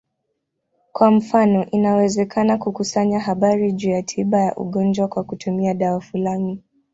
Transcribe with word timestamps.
Kwa 0.91 1.11
mfano, 1.11 1.65
inawezekana 1.65 2.57
kukusanya 2.57 3.19
habari 3.19 3.71
juu 3.71 3.89
ya 3.89 4.03
tiba 4.03 4.39
ya 4.41 4.55
ugonjwa 4.55 5.07
kwa 5.07 5.23
kutumia 5.23 5.73
dawa 5.73 6.01
fulani. 6.01 6.63